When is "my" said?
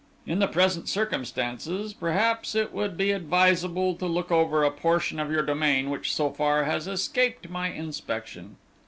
7.51-7.67